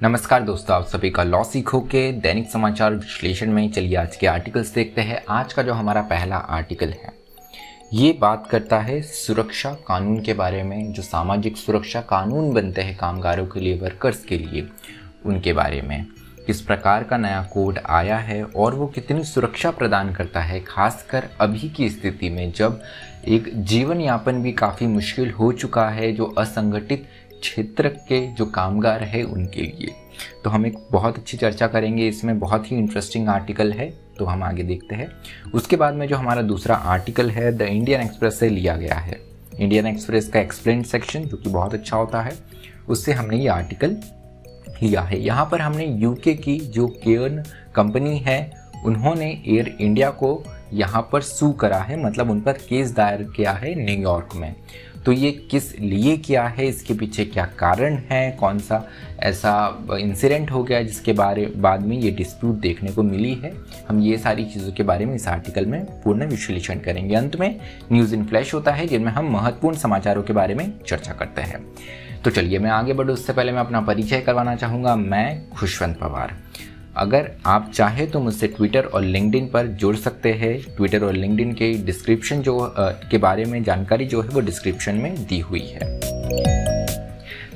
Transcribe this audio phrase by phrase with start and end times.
[0.00, 4.26] नमस्कार दोस्तों, आप सभी का लॉ सीखो के दैनिक समाचार विश्लेषण में चलिए आज के
[4.26, 7.12] आर्टिकल्स देखते हैं। आज का जो हमारा पहला आर्टिकल है,
[7.92, 12.96] ये बात करता है सुरक्षा कानून के बारे में, जो सामाजिक सुरक्षा कानून बनते हैं
[12.96, 14.66] कामगारों के लिए वर्कर्स के लिए,
[15.26, 16.06] उनके बारे में।
[16.46, 21.28] किस प्रकार का नया कोड आया है और वो कितनी सुरक्षा प्रदान करता है, खासकर
[21.40, 22.82] अभी की स्थिति में जब
[23.28, 27.08] एक जीवन यापन भी काफ़ी मुश्किल हो चुका है, जो असंगठित
[27.40, 29.94] क्षेत्र के जो कामगार है उनके लिए।
[30.44, 34.42] तो हम एक बहुत अच्छी चर्चा करेंगे, इसमें बहुत ही इंटरेस्टिंग आर्टिकल है तो हम
[34.42, 35.10] आगे देखते हैं।
[35.54, 39.20] उसके बाद में जो हमारा दूसरा आर्टिकल है द इंडियन एक्सप्रेस से लिया गया है।
[39.54, 42.32] इंडियन एक्सप्रेस का एक्सप्लेन सेक्शन जो कि बहुत अच्छा होता है,
[42.88, 43.96] उससे हमने ये आर्टिकल
[44.82, 47.42] लिया है। यहाँ पर हमने यूके की जो केयर्न
[47.74, 48.50] कंपनी है,
[48.84, 53.52] उन्होंने एयर इंडिया को यहाँ पर सू करा है मतलब उन पर केस दायर किया
[53.52, 54.54] है न्यूयॉर्क में।
[55.06, 56.66] तो ये किस लिए किया है?
[56.66, 58.30] इसके पीछे क्या कारण है?
[58.30, 58.88] कौन सा
[59.20, 63.52] ऐसा इंसिडेंट हो गया जिसके बारे, बाद में ये डिस्प्यूट देखने को मिली है?
[63.88, 67.60] हम ये सारी चीज़ों के बारे में इस आर्टिकल में पूर्ण विश्लेषण करेंगे। अंत में
[67.92, 71.66] न्यूज़ इन फ्लैश होता है, जिनमें हम महत्वपूर्ण समाचारों के बारे में चर्चा करते हैं।
[72.24, 76.36] तो चलिए मैं आगे बढ़ूँ। उससे पहले मैं अपना परिचय करवाना चाहूँगा। मैं खुशवंत पवार।
[76.96, 81.52] अगर आप चाहें तो मुझसे ट्विटर और लिंकडिन पर जुड़ सकते हैं। ट्विटर और लिंकडिन
[81.52, 85.98] के डिस्क्रिप्शन जो के बारे में जानकारी जो है वो डिस्क्रिप्शन में दी हुई है।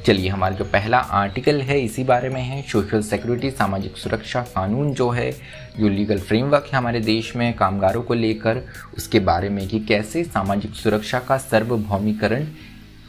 [0.06, 4.92] चलिए, हमारा जो पहला आर्टिकल है, इसी बारे में है। सोशल सिक्योरिटी सामाजिक सुरक्षा कानून
[4.94, 5.30] जो है,
[5.78, 8.62] जो लीगल फ्रेमवर्क है हमारे देश में कामगारों को लेकर,
[8.96, 12.46] उसके बारे में कि कैसे सामाजिक सुरक्षा का सर्वभौमीकरण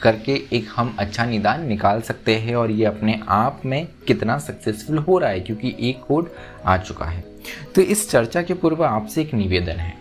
[0.05, 4.97] करके एक हम अच्छा निदान निकाल सकते हैं और ये अपने आप में कितना सक्सेसफुल
[4.99, 6.29] हो रहा है क्योंकि एक कोड
[6.65, 7.23] आ चुका है।
[7.75, 9.93] तो इस चर्चा के पूर्व आपसे एक निवेदन है।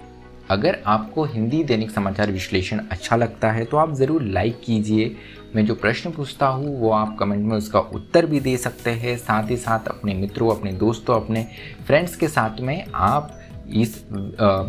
[0.51, 5.17] अगर आपको हिंदी दैनिक समाचार विश्लेषण अच्छा लगता है तो आप ज़रूर लाइक कीजिए।
[5.55, 9.17] मैं जो प्रश्न पूछता हूँ वो आप कमेंट में उसका उत्तर भी दे सकते हैं।
[9.19, 11.47] साथ ही साथ अपने मित्रों अपने दोस्तों अपने
[11.87, 13.39] फ्रेंड्स के साथ में आप
[13.73, 13.97] इस
[14.41, 14.65] आ,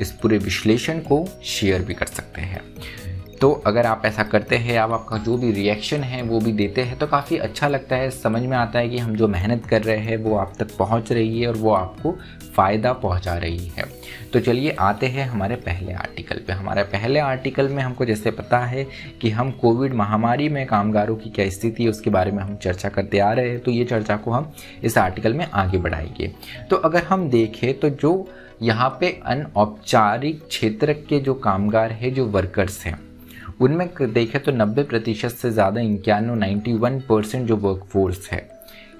[0.00, 2.62] इस पूरे विश्लेषण को शेयर भी कर सकते हैं।
[3.40, 6.82] तो अगर आप ऐसा करते हैं, आप आपका जो भी रिएक्शन है, वो भी देते
[6.82, 9.82] हैं तो काफ़ी अच्छा लगता है। समझ में आता है कि हम जो मेहनत कर
[9.82, 12.12] रहे हैं, वो आप तक पहुँच रही है और वो आपको
[12.56, 13.84] फ़ायदा पहुँचा रही है।
[14.32, 18.58] तो चलिए आते हैं हमारे पहले आर्टिकल पे। हमारे पहले आर्टिकल में हमको जैसे पता
[18.58, 18.86] है
[19.20, 22.88] कि हम कोविड महामारी में कामगारों की क्या स्थिति है, उसके बारे में हम चर्चा
[22.88, 24.52] करते आ रहे हैं। तो ये चर्चा को हम
[24.82, 26.32] इस आर्टिकल में आगे बढ़ाएँगे।
[26.70, 28.28] तो अगर हम देखें तो जो
[28.62, 33.09] यहाँ पे अनौपचारिक क्षेत्र के जो कामगार है, जो वर्कर्स हैं
[33.60, 38.48] उनमें देखें तो 90 प्रतिशत से ज़्यादा इक्यानवे नाइन्टी वन परसेंट जो वर्कफोर्स है,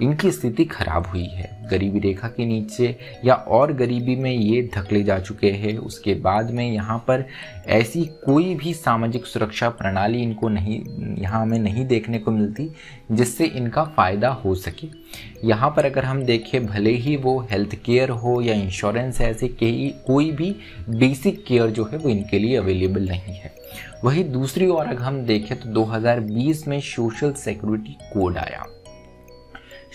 [0.00, 5.02] इनकी स्थिति खराब हुई है। गरीबी रेखा के नीचे या और गरीबी में ये धकले
[5.02, 7.24] जा चुके हैं। उसके बाद में यहाँ पर
[7.68, 10.80] ऐसी कोई भी सामाजिक सुरक्षा प्रणाली इनको नहीं,
[11.18, 12.70] यहाँ हमें नहीं देखने को मिलती,
[13.12, 14.88] जिससे इनका फ़ायदा हो सके।
[15.44, 19.94] यहाँ पर अगर हम देखें, भले ही वो हेल्थ केयर हो या इंश्योरेंस ऐसे कई,
[20.06, 20.54] कोई भी
[20.90, 23.58] बेसिक केयर जो है वो इनके लिए अवेलेबल नहीं है।
[24.04, 28.64] वही दूसरी ओर अगर हम देखें तो 2020 में सोशल सिक्योरिटी कोड आया।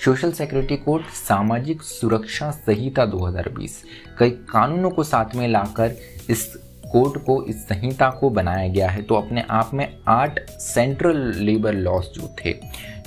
[0.06, 3.72] सोशल सिक्योरिटी कोड सामाजिक सुरक्षा संहिता 2020
[4.20, 5.96] कई कानूनों को साथ में लाकर
[6.30, 6.46] इस
[6.91, 11.73] कोड को इस संहिता को बनाया गया है तो अपने आप में आठ सेंट्रल लेबर
[11.73, 12.53] लॉस जो थे,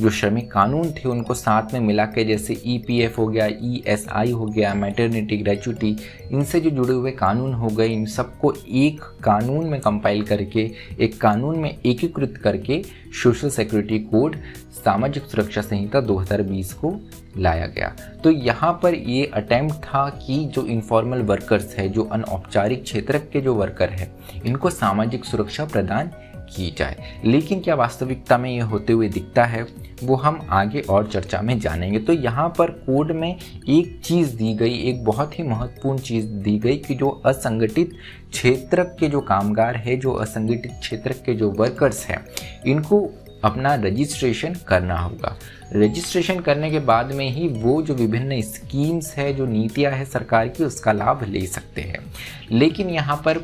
[0.00, 3.82] जो श्रमिक कानून थे, उनको साथ में मिला के जैसे ई e हो गया ई
[3.88, 5.96] e हो गया मैटरनिटी ग्रेचुटी
[6.32, 11.20] इनसे जो जुड़े हुए कानून हो गए, इन सबको एक कानून में कंपाइल करके, एक
[11.20, 12.82] कानून में एकीकृत करके
[13.22, 14.36] सोशल सिक्योरिटी कोड
[14.84, 16.94] सामाजिक सुरक्षा संहिता 2020 को
[17.38, 22.82] लाया गया। तो यहाँ पर ये अटैम्प्ट था कि जो इनफॉर्मल वर्कर्स है, जो अनौपचारिक
[22.82, 24.10] क्षेत्र के जो वर्कर है,
[24.46, 26.10] इनको सामाजिक सुरक्षा प्रदान
[26.56, 29.66] की जाए। लेकिन क्या वास्तविकता में ये होते हुए दिखता है,
[30.04, 33.36] वो हम आगे और चर्चा में जानेंगे। तो यहाँ पर कोड में
[33.68, 37.90] एक चीज़ दी गई, एक बहुत ही महत्वपूर्ण चीज़ दी गई कि जो असंगठित
[38.30, 42.24] क्षेत्र के जो कामगार है, जो असंगठित क्षेत्र के जो वर्कर्स हैं,
[42.66, 43.10] इनको
[43.44, 45.38] अपना रजिस्ट्रेशन करना होगा।
[45.76, 50.48] रजिस्ट्रेशन करने के बाद में ही वो जो विभिन्न स्कीम्स है, जो नीतियाँ है सरकार
[50.48, 52.14] की, उसका लाभ ले सकते हैं।
[52.50, 53.38] लेकिन यहाँ पर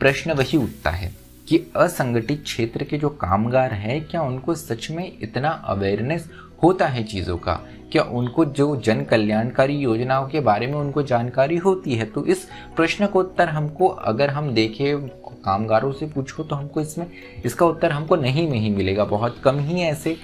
[0.00, 1.12] प्रश्न वही उठता है
[1.48, 6.30] कि असंगठित क्षेत्र के जो कामगार हैं, क्या उनको सच में इतना अवेयरनेस
[6.62, 7.60] होता है चीज़ों का?
[7.92, 12.04] क्या उनको जो जन कल्याणकारी योजनाओं के बारे में उनको जानकारी होती है?
[12.04, 15.08] तो इस प्रश्न को उत्तर हमको, अगर हम देखें
[15.44, 17.06] कामगारों से पूछो तो हमको इसमें,
[17.44, 20.16] इसका उत्तर हमको नहीं में ही मिलेगा। बहुत कम ही ऐसे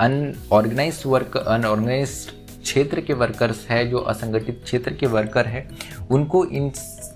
[0.00, 2.10] अनऑर्गेनाइज वर्क अनऑर्गेनाइज
[2.62, 5.66] क्षेत्र के वर्कर्स है, जो असंगठित क्षेत्र के वर्कर है।
[6.10, 6.70] उनको इन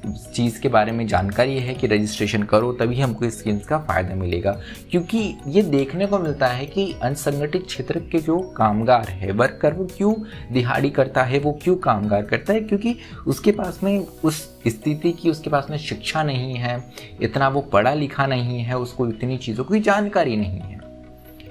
[0.06, 4.14] चीज़ के बारे में जानकारी है कि रजिस्ट्रेशन करो, तभी हमको इस स्कीम्स का फ़ायदा
[4.14, 4.60] मिलेगा।
[4.90, 9.84] क्योंकि ये देखने को मिलता है कि असंगठित क्षेत्र के जो कामगार है वर्कर वो
[9.84, 10.14] क्यों
[10.52, 12.60] दिहाड़ी करता है, वो क्यों कामगार करता है?
[12.60, 12.96] क्योंकि
[13.26, 16.92] उसके पास में उस स्थिति की, उसके पास में शिक्षा नहीं है,
[17.22, 20.87] इतना वो पढ़ा लिखा नहीं है, उसको इतनी चीज़ों की जानकारी नहीं है।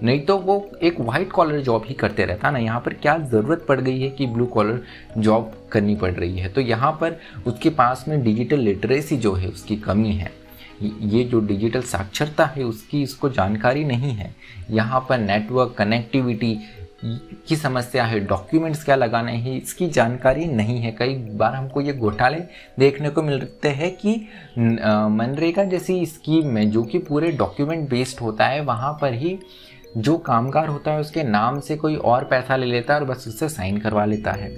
[0.03, 3.65] नहीं तो वो एक वाइट कॉलर जॉब ही करते रहता ना। यहाँ पर क्या ज़रूरत
[3.69, 4.81] पड़ गई है कि ब्लू कॉलर
[5.17, 6.49] जॉब करनी पड़ रही है?
[6.49, 10.31] तो यहाँ पर उसके पास में डिजिटल लिटरेसी जो है, उसकी कमी है।
[10.81, 14.33] ये जो डिजिटल साक्षरता है, उसकी इसको जानकारी नहीं है।
[14.71, 16.59] यहाँ पर नेटवर्क कनेक्टिविटी
[17.47, 21.93] की समस्या है डॉक्यूमेंट्स क्या लगाने हैं, इसकी जानकारी नहीं है। कई बार हमको ये
[21.93, 22.39] घोटाले
[22.79, 24.15] देखने को मिलते हैं कि
[24.57, 29.37] मनरेगा जैसी स्कीम में जो कि पूरे डॉक्यूमेंट बेस्ड होता है, वहाँ पर ही
[29.97, 33.25] जो कामगार होता है, उसके नाम से कोई और पैसा ले लेता है और बस
[33.27, 34.49] उससे साइन करवा लेता है।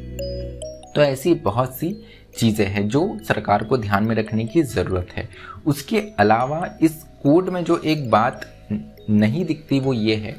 [0.95, 1.91] तो ऐसी बहुत सी
[2.37, 5.27] चीज़ें हैं जो सरकार को ध्यान में रखने की ज़रूरत है।
[5.65, 10.35] उसके अलावा इस कोड में जो एक बात नहीं दिखती, वो ये है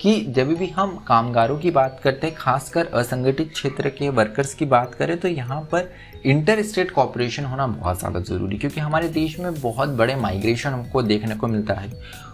[0.00, 4.64] कि जब भी हम कामगारों की बात करते हैं, खासकर असंगठित क्षेत्र के वर्कर्स की
[4.66, 5.90] बात करें तो यहाँ पर
[6.26, 11.02] इंटर स्टेट कॉपरेशन होना बहुत ज़्यादा ज़रूरी, क्योंकि हमारे देश में बहुत बड़े माइग्रेशन हमको
[11.02, 11.90] देखने को मिलता है।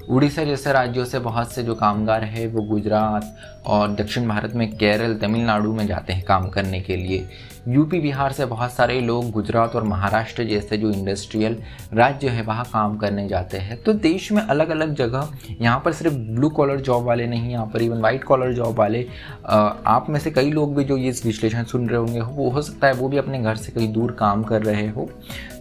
[0.08, 3.36] उड़ीसा जैसे राज्यों से बहुत से जो कामगार है, वो गुजरात
[3.66, 7.28] और दक्षिण भारत में केरल, तमिलनाडु में जाते हैं काम करने के लिए।
[7.66, 11.56] यूपी, बिहार से बहुत सारे लोग गुजरात और महाराष्ट्र जैसे जो इंडस्ट्रियल
[11.94, 15.28] राज्य है, वहाँ काम करने जाते हैं। तो देश में अलग अलग जगह,
[15.60, 19.06] यहाँ पर सिर्फ़ ब्लू कॉलर जॉब वाले नहीं, यहाँ पर इवन वाइट कॉलर जॉब वाले
[19.46, 22.86] आप में से कई लोग भी जो ये विश्लेषण सुन रहे होंगे वो हो सकता
[22.86, 25.08] है वो भी अपने घर से कहीं दूर काम कर रहे हो।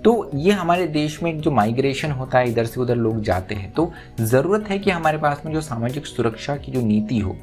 [0.05, 3.71] तो ये हमारे देश में जो माइग्रेशन होता है, इधर से उधर लोग जाते हैं।
[3.71, 3.91] तो
[4.21, 7.35] ज़रूरत है कि हमारे पास में जो सामाजिक सुरक्षा की जो नीति हो,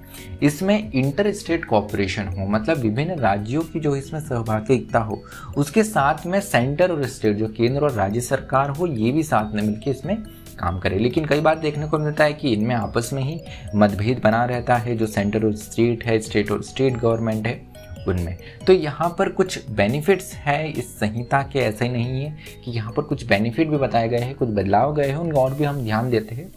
[0.43, 5.21] इसमें इंटर स्टेट कॉपरेशन हो मतलब विभिन्न राज्यों की जो इसमें सहभागिता हो,
[5.57, 9.55] उसके साथ में सेंटर और स्टेट जो केंद्र और राज्य सरकार हो, ये भी साथ
[9.55, 10.17] में मिलकर इसमें
[10.59, 13.41] काम करे। लेकिन कई बार देखने को मिलता है कि इनमें आपस में ही
[13.77, 17.61] मतभेद बना रहता है, जो सेंटर और स्टेट है स्टेट और स्टेट गवर्नमेंट है।
[18.09, 22.93] उनमें तो यहाँ पर कुछ बेनिफिट्स है इस संहिता के, ऐसे नहीं है कि यहाँ
[22.93, 25.83] पर कुछ बेनिफिट भी बताए गए हैं, कुछ बदलाव गए हैं उन और भी हम
[25.85, 26.51] ध्यान देते हैं।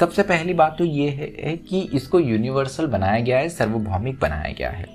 [0.00, 4.70] सबसे पहली बात तो ये है कि इसको यूनिवर्सल बनाया गया है, सर्वभौमिक बनाया गया
[4.70, 4.86] है।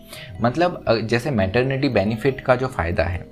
[0.42, 3.26] मतलब जैसे मैटरनिटी बेनिफिट का जो फ़ायदा है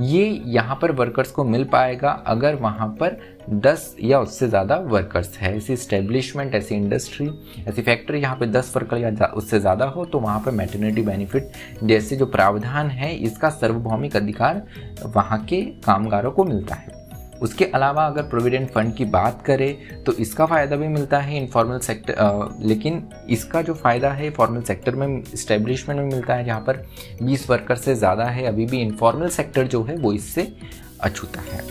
[0.00, 3.16] ये यहाँ पर वर्कर्स को मिल पाएगा अगर वहाँ पर
[3.62, 7.28] 10 या उससे ज़्यादा वर्कर्स है। ऐसी स्टेब्लिशमेंट ऐसी इंडस्ट्री
[7.68, 11.50] ऐसी फैक्ट्री यहाँ पे 10 वर्कर या उससे ज़्यादा हो तो वहाँ पर मैटर्निटी बेनिफिट
[11.84, 14.62] जैसे जो प्रावधान है, इसका सार्वभौमिक अधिकार
[15.06, 17.03] वहाँ के कामगारों को मिलता है।
[17.42, 21.78] उसके अलावा अगर प्रोविडेंट फंड की बात करें तो इसका फ़ायदा भी मिलता है इनफॉर्मल
[21.80, 26.84] सेक्टर लेकिन इसका जो फ़ायदा है फॉर्मल सेक्टर में इस्टेब्लिशमेंट में मिलता है, जहाँ पर
[27.22, 30.52] 20 वर्कर से ज़्यादा है, अभी भी इनफॉर्मल सेक्टर जो है वो इससे
[31.00, 31.62] अछूता है।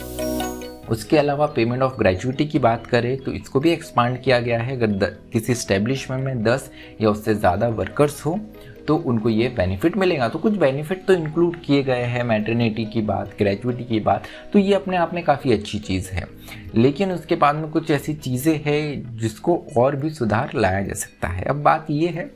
[0.90, 4.76] उसके अलावा पेमेंट ऑफ़ ग्रेजुएटी की बात करें तो इसको भी एक्सपांड किया गया है।
[4.78, 6.70] अगर किसी इस्टेब्लिशमेंट में 10
[7.02, 8.40] या उससे ज़्यादा वर्कर्स हो
[8.88, 13.02] तो उनको ये बेनिफिट मिलेगा। तो कुछ बेनिफिट तो इंक्लूड किए गए हैं मैटरनिटी की
[13.02, 16.28] बात ग्रेजुएटी की बात तो ये अपने आप में काफ़ी अच्छी चीज़ है।
[16.76, 21.28] लेकिन उसके बाद में कुछ ऐसी चीज़ें हैं जिसको और भी सुधार लाया जा सकता
[21.28, 22.32] है। अब बात ये है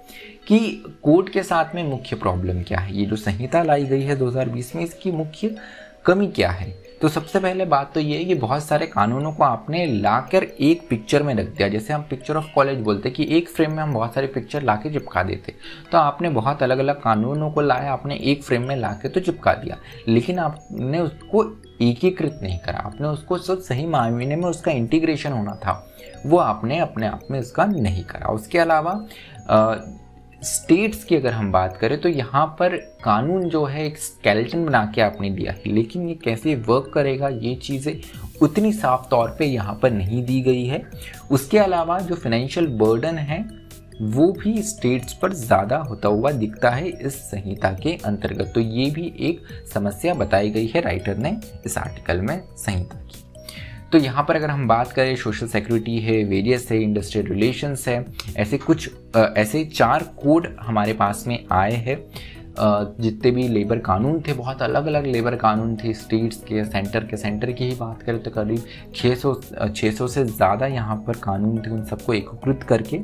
[0.48, 0.60] कि
[1.04, 2.98] कोर्ट के साथ में मुख्य प्रॉब्लम क्या है?
[2.98, 5.56] ये जो संहिता लाई गई है 2020 में, इसकी मुख्य
[6.06, 6.87] कमी क्या है?
[7.02, 10.88] तो सबसे पहले बात तो ये है कि बहुत सारे कानूनों को आपने लाकर एक
[10.90, 13.94] पिक्चर में रख दिया। जैसे हम पिक्चर ऑफ़ कॉलेज बोलते कि एक फ्रेम में हम
[13.94, 15.54] बहुत सारे पिक्चर ला के चिपका देते।
[15.92, 19.20] तो आपने बहुत अलग अलग कानूनों को लाया, आपने एक फ्रेम में ला के तो
[19.20, 19.78] चिपका दिया।
[20.08, 21.44] लेकिन आपने उसको
[21.82, 25.84] एकीकृत नहीं करा। आपने उसको सब सही मायने में उसका इंटीग्रेशन होना था।
[26.26, 28.92] वो आपने अपने आप में उसका नहीं करा। उसके अलावा
[30.48, 34.84] स्टेट्स की अगर हम बात करें तो यहाँ पर कानून जो है, एक स्केलेटन बना
[34.96, 37.94] के आपने दिया है। लेकिन ये कैसे वर्क करेगा, ये चीज़ें
[38.42, 40.82] उतनी साफ़ तौर पे यहाँ पर नहीं दी गई है।
[41.32, 43.46] उसके अलावा जो फाइनेंशियल बर्डन है,
[44.04, 48.90] वो भी स्टेट्स पर ज़्यादा होता हुआ दिखता है इस संहिता के अंतर्गत। तो ये
[48.92, 49.42] भी एक
[49.74, 53.24] समस्या बताई गई है राइटर ने इस आर्टिकल में संहिता की।
[53.92, 58.06] तो यहाँ पर अगर हम बात करें सोशल सिक्योरिटी है वेरियस है इंडस्ट्रियल रिलेशंस है,
[58.38, 61.98] ऐसे कुछ ऐसे चार कोड हमारे पास में आए हैं।
[62.60, 67.18] जितने भी लेबर कानून थे, बहुत अलग अलग लेबर कानून थे। स्टेट्स के सेंटर के
[67.18, 68.64] सेंटर की ही बात करें तो करीब
[68.96, 69.34] 600
[69.72, 73.00] 600 से ज़्यादा यहाँ पर कानून थे। उन सबको एकीकृत करके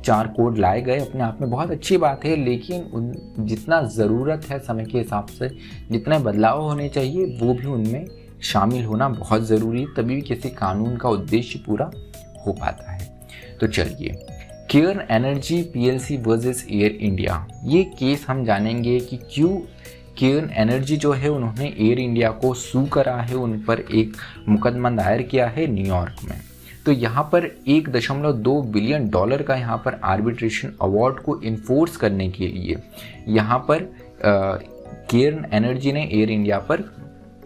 [0.00, 4.46] चार कोड लाए गए अपने आप में। बहुत अच्छी बात है, लेकिन उन, जितना ज़रूरत
[4.50, 5.48] है समय के हिसाब से,
[5.90, 8.04] जितने बदलाव होने चाहिए, वो भी उनमें
[8.42, 11.90] शामिल होना बहुत ज़रूरी है, तभी किसी कानून का उद्देश्य पूरा
[12.46, 13.08] हो पाता है।
[13.60, 14.14] तो चलिए
[14.70, 19.56] Cairn energy PLC versus Air India ये केस हम जानेंगे कि क्यों
[20.18, 24.16] केयन एनर्जी जो है, उन्होंने एयर इंडिया को सू करा है, उन पर एक
[24.48, 26.40] मुकदमा दायर किया है न्यूयॉर्क में।
[26.86, 31.96] तो यहाँ पर एक दशमलव दो बिलियन डॉलर का यहाँ पर आर्बिट्रेशन अवार्ड को इन्फोर्स
[31.96, 32.76] करने के लिए
[33.28, 33.88] यहाँ पर
[34.24, 36.82] केयर्न एनर्जी ने एयर इंडिया पर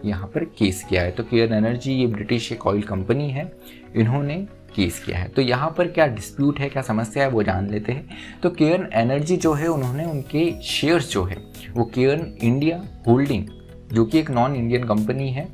[0.05, 3.51] यहाँ पर केस किया है। तो केयर एनर्जी, ये ब्रिटिश एक ऑयल कंपनी है,
[3.95, 4.35] इन्होंने
[4.75, 7.91] केस किया है। तो यहाँ पर क्या डिस्प्यूट है, क्या समस्या है, वो जान लेते
[7.91, 11.37] हैं। तो केयर एनर्जी जो है, उन्होंने उनके शेयर्स जो है,
[11.73, 13.47] वो केयर इंडिया होल्डिंग,
[13.93, 15.47] जो कि एक नॉन इंडियन कंपनी है,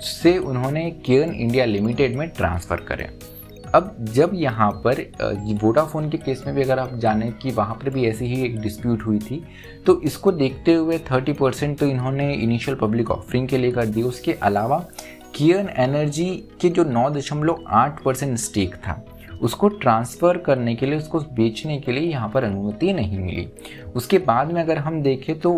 [0.00, 3.08] से उन्होंने केयर्न इंडिया लिमिटेड में ट्रांसफ़र करें।
[3.74, 5.00] अब जब यहाँ पर
[5.62, 8.58] वोडाफोन के केस में भी अगर आप जाने कि वहाँ पर भी ऐसी ही एक
[8.60, 9.42] डिस्प्यूट हुई थी
[9.86, 14.02] तो इसको देखते हुए 30 परसेंट तो इन्होंने इनिशियल पब्लिक ऑफरिंग के लिए कर दी।
[14.02, 14.78] उसके अलावा
[15.34, 16.28] कियन एनर्जी
[16.60, 19.02] के जो नौ दशमलव आठ परसेंट स्टेक था,
[19.42, 23.48] उसको ट्रांसफ़र करने के लिए, उसको बेचने के लिए यहाँ पर अनुमति नहीं मिली।
[23.94, 25.52] उसके बाद में अगर हम देखें तो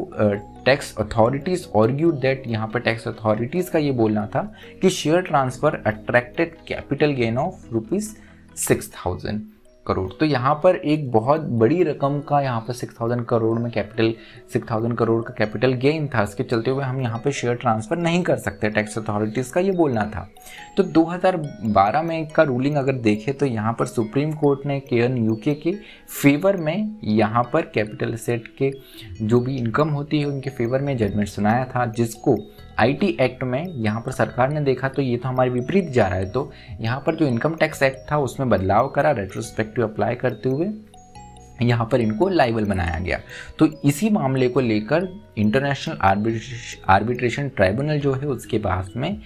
[0.65, 4.43] टैक्स अथॉरिटीज़ ऑर्ग्यू दैट यहाँ पर टैक्स अथॉरिटीज़ का ये बोलना था
[4.83, 8.15] कि share transfer attracted capital gain of rupees
[8.59, 9.43] six thousand
[9.87, 10.11] crore.
[10.13, 14.13] तो यहाँ पर एक बहुत बड़ी रकम का यहाँ पर सिक्स थाउज़ेंड करोड़ में कैपिटल
[14.53, 17.97] सिक्स थाउज़ेंड करोड़ का कैपिटल गेन था। इसके चलते हुए हम यहाँ पे शेयर ट्रांसफ़र
[17.99, 20.29] नहीं कर सकते टैक्स अथॉरिटीज़ का, ये बोलना था।
[20.77, 25.55] तो 2012 में का रूलिंग अगर देखें तो यहाँ पर सुप्रीम कोर्ट ने केयन यूके
[25.57, 25.73] के
[26.13, 28.71] फेवर में यहाँ पर कैपिटल सेट के
[29.23, 32.37] जो भी इनकम होती है उनके फेवर में जजमेंट सुनाया था, जिसको
[32.79, 36.19] आईटी एक्ट में यहाँ पर सरकार ने देखा तो ये तो हमारे विपरीत जा रहा
[36.19, 36.51] है। तो
[36.81, 40.73] यहाँ पर जो इनकम टैक्स एक्ट था, उसमें बदलाव करा रेट्रोस्पेक्टिव अप्लाई करते हुए
[41.63, 43.19] यहाँ पर इनको लाइबल बनाया गया।
[43.59, 45.07] तो इसी मामले को लेकर
[45.39, 45.97] इंटरनेशनल
[46.89, 49.21] आर्बिट्रेशन ट्राइब्यूनल जो है, उसके पास में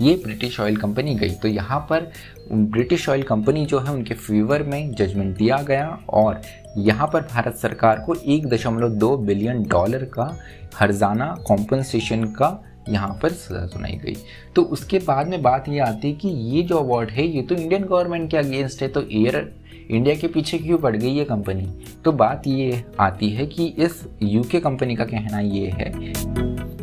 [0.00, 2.10] ये ब्रिटिश ऑयल कंपनी गई। तो यहाँ पर
[2.52, 6.40] ब्रिटिश ऑयल कंपनी जो है, उनके फेवर में जजमेंट दिया गया और
[6.78, 10.36] यहाँ पर भारत सरकार को एक दशमलव दो बिलियन डॉलर का
[10.76, 12.48] हरजाना कॉम्पनसेशन का
[12.88, 14.16] यहाँ पर सज़ा सुनाई गई।
[14.56, 17.54] तो उसके बाद में बात ये आती है कि ये जो अवार्ड है, ये तो
[17.54, 19.52] इंडियन गवर्नमेंट के अगेंस्ट है तो एयर
[19.90, 21.66] इंडिया के पीछे क्यों पड़ गई ये कंपनी
[22.04, 25.92] तो बात ये आती है कि इस यूके कंपनी का कहना ये है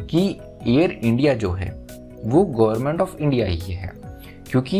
[0.03, 0.27] कि
[0.67, 1.69] एयर इंडिया जो है,
[2.23, 3.91] वो गवर्नमेंट ऑफ़ इंडिया ही है।
[4.51, 4.79] क्योंकि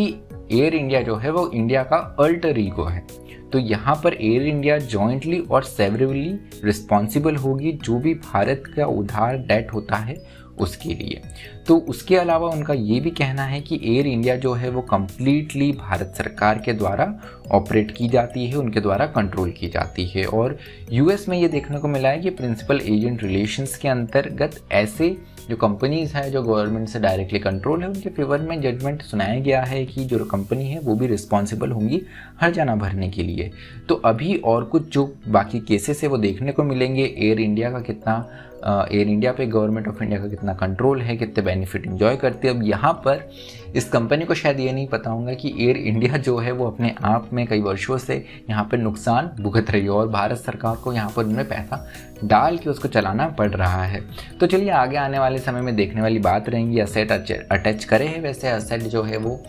[0.52, 3.06] एयर इंडिया जो है, वो इंडिया का अल्टर ईगो है।
[3.52, 6.30] तो यहाँ पर एयर इंडिया जॉइंटली और सेवरेबली
[6.64, 10.16] रिस्पॉन्सिबल होगी, जो भी भारत का उधार डेट होता है
[10.60, 11.22] उसके लिए।
[11.68, 15.72] तो उसके अलावा उनका ये भी कहना है कि एयर इंडिया जो है वो कम्प्लीटली
[15.72, 17.14] भारत सरकार के द्वारा
[17.52, 20.58] ऑपरेट की जाती है, उनके द्वारा कंट्रोल की जाती है। और
[20.92, 25.16] यूएस में ये देखने को मिला है कि प्रिंसिपल एजेंट रिलेशंस के अंतर्गत ऐसे
[25.50, 29.62] जो कंपनीज़ हैं, जो गवर्नमेंट से डायरेक्टली कंट्रोल है, उनके फेवर में जजमेंट सुनाया गया
[29.64, 32.02] है कि जो कंपनी है, वो भी रिस्पॉन्सिबल होंगी
[32.42, 33.52] हर जाना भरने के लिए।
[33.90, 37.80] तो अभी और कुछ जो बाकी केसेस है, वो देखने को मिलेंगे। एयर इंडिया का
[37.80, 38.26] कितना
[38.68, 42.56] एयर इंडिया पे गवर्नमेंट ऑफ़ इंडिया का कितना कंट्रोल है, कितने बेनिफिट इन्जॉय करते हैं।
[42.56, 43.30] अब यहाँ पर
[43.76, 46.94] इस कंपनी को शायद ये नहीं पता होगा कि एयर इंडिया जो है वो अपने
[47.06, 48.16] आप में कई वर्षों से
[48.50, 51.86] यहाँ पर नुकसान भुगत रही है और भारत सरकार को यहाँ पर उन्हें पैसा
[52.24, 54.02] डाल के उसको चलाना पड़ रहा है।
[54.40, 58.22] तो चलिए आगे आने वाले समय में देखने वाली बात रहेंगी। असेट अटैच करे हैं
[58.22, 59.42] वैसे असेट जो है वो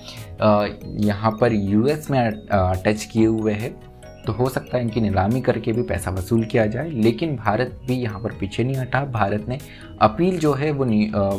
[1.01, 3.75] यहाँ पर यूएस में अटैच किए हुए हैं।
[4.29, 7.95] तो हो सकता है इनकी नीलामी करके भी पैसा वसूल किया जाए, लेकिन भारत भी
[7.95, 9.59] यहाँ पर पीछे नहीं हटा। भारत ने
[10.03, 10.85] अपील जो है वो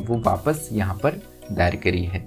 [0.05, 2.25] वो वापस यहाँ पर दायर करी है।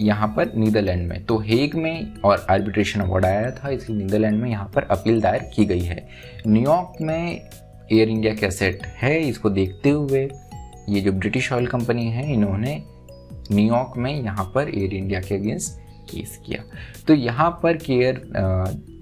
[0.00, 4.50] यहाँ पर नीदरलैंड में तो हेग में और आर्बिट्रेशन अवार्ड आया था, इसलिए नीदरलैंड में
[4.50, 6.08] यहाँ पर अपील दायर की गई है।
[6.46, 7.40] न्यूयॉर्क में
[7.92, 10.28] एयर इंडिया के सेट है, इसको देखते हुए
[10.88, 12.82] ये जो ब्रिटिश ऑयल कंपनी है, इन्होंने
[13.52, 16.62] न्यूयॉर्क में यहाँ पर एयर इंडिया के अगेंस्ट केस किया।
[17.08, 18.22] तो यहाँ पर केयर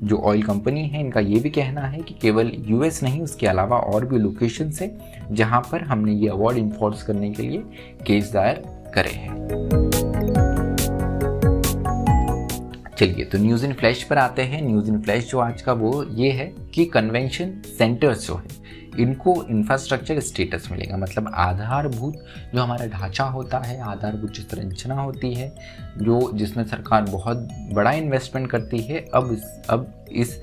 [0.02, 3.76] जो ऑयल कंपनी है, इनका ये भी कहना है कि केवल यूएस नहीं, उसके अलावा
[3.76, 4.90] और भी लोकेशन से
[5.30, 7.62] जहाँ पर हमने ये अवार्ड इन्फोर्स करने के लिए
[8.06, 8.62] केस दायर
[8.94, 9.90] करे हैं।
[12.96, 16.04] चलिए तो न्यूज़ इन फ्लैश पर आते हैं। न्यूज़ इन फ्लैश जो आज का वो
[16.10, 18.61] ये है कि कन्वेंशन सेंटर्स जो है
[18.98, 25.32] इनको इंफ्रास्ट्रक्चर स्टेटस मिलेगा। मतलब आधारभूत जो हमारा ढांचा होता है, आधारभूत जो संरचना होती
[25.34, 25.48] है,
[25.98, 29.36] जो जिसमें सरकार बहुत बड़ा इन्वेस्टमेंट करती है, अब
[29.70, 30.40] अब इस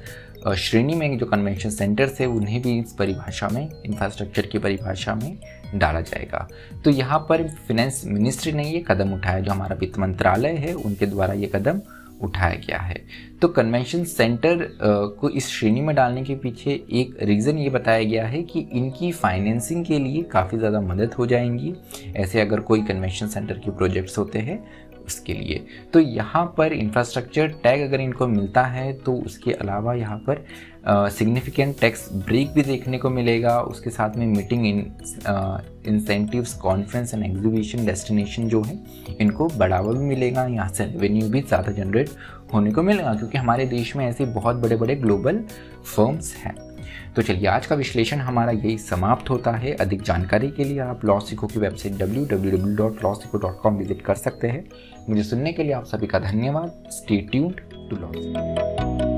[0.57, 5.37] श्रेणी में जो कन्वेंशन सेंटर्स है, उन्हें भी इस परिभाषा में इंफ्रास्ट्रक्चर की परिभाषा में
[5.75, 6.47] डाला जाएगा।
[6.83, 11.05] तो यहाँ पर फिनेंस मिनिस्ट्री ने ये कदम उठाया, जो हमारा वित्त मंत्रालय है, उनके
[11.05, 11.81] द्वारा ये कदम
[12.19, 12.95] उठाया गया है।
[13.41, 14.67] तो कन्वेंशन सेंटर
[15.19, 19.11] को इस श्रेणी में डालने के पीछे एक रीज़न ये बताया गया है कि इनकी
[19.13, 21.73] फाइनेंसिंग के लिए काफ़ी ज़्यादा मदद हो जाएँगी।
[22.15, 24.63] ऐसे अगर कोई कन्वेंशन सेंटर के प्रोजेक्ट्स होते हैं,
[25.05, 30.17] उसके लिए। तो यहाँ पर इंफ्रास्ट्रक्चर टैग अगर इनको मिलता है तो उसके अलावा यहाँ
[30.17, 30.43] पर
[30.87, 34.79] सिग्निफिकेंट टैक्स ब्रेक भी देखने को मिलेगा। उसके साथ में meeting in
[35.87, 38.79] incentives conference and exhibition destination जो है,
[39.21, 42.09] इनको बढ़ावा भी मिलेगा। यहाँ से रेवेन्यू भी ज़्यादा जनरेट
[42.53, 45.43] होने को मिलेगा, क्योंकि हमारे देश में ऐसे बहुत बड़े बड़े ग्लोबल
[45.85, 46.55] फर्म्स हैं।
[47.15, 51.05] तो चलिए, आज का विश्लेषण हमारा यही समाप्त होता है। अधिक जानकारी के लिए आप
[51.05, 54.63] लॉ सिको की वेबसाइट www.lawsico.com विज़िट कर सकते हैं।
[55.09, 59.08] मुझे सुनने के लिए आप सभी का धन्यवाद। Stay tuned to law